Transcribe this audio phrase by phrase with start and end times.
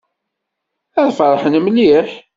[1.01, 2.09] Ad ferḥen mliḥ.